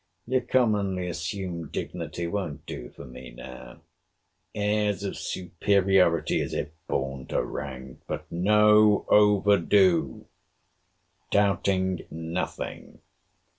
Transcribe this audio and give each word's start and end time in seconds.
Your 0.25 0.41
commonly 0.41 1.05
assumed 1.07 1.73
dignity 1.73 2.25
won't 2.25 2.65
do 2.65 2.89
for 2.89 3.05
me 3.05 3.29
now. 3.29 3.81
Airs 4.55 5.03
of 5.03 5.15
superiority, 5.15 6.41
as 6.41 6.55
if 6.55 6.69
born 6.87 7.27
to 7.27 7.43
rank.—But 7.43 8.25
no 8.31 9.05
over 9.11 9.59
do!—Doubting 9.59 12.07
nothing. 12.09 13.01